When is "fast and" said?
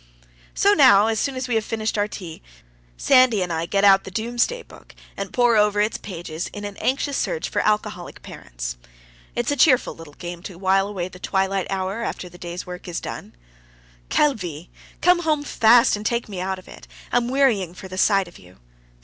15.43-16.03